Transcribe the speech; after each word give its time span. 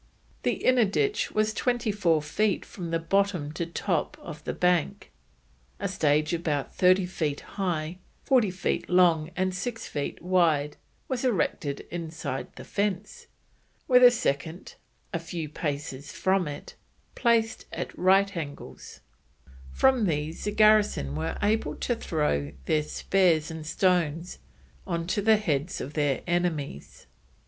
The 0.41 0.53
inner 0.65 0.83
ditch 0.85 1.29
was 1.31 1.53
24 1.53 2.23
feet 2.23 2.65
from 2.65 2.89
bottom 3.07 3.51
to 3.51 3.67
top 3.67 4.17
of 4.19 4.43
the 4.45 4.53
bank. 4.53 5.11
A 5.79 5.87
stage 5.87 6.33
about 6.33 6.73
30 6.73 7.05
feet 7.05 7.41
high, 7.41 7.99
40 8.23 8.49
feet 8.49 8.89
long, 8.89 9.29
and 9.35 9.53
6 9.53 9.85
feet 9.87 10.19
wide, 10.19 10.77
was 11.07 11.23
erected 11.23 11.81
inside 11.91 12.47
the 12.55 12.63
fence, 12.63 13.27
with 13.87 14.01
a 14.03 14.09
second, 14.09 14.73
a 15.13 15.19
few 15.19 15.47
paces 15.47 16.11
from 16.11 16.47
it, 16.47 16.73
placed 17.13 17.67
at 17.71 17.95
right 17.95 18.35
angles; 18.35 19.01
from 19.71 20.07
these 20.07 20.45
the 20.45 20.51
garrison 20.51 21.13
were 21.13 21.37
able 21.43 21.75
to 21.75 21.95
throw 21.95 22.53
their 22.65 22.81
spears 22.81 23.51
and 23.51 23.67
stones 23.67 24.39
on 24.87 25.05
to 25.05 25.21
the 25.21 25.37
heads 25.37 25.79
of 25.79 25.93
their 25.93 26.23
enemies. 26.25 27.05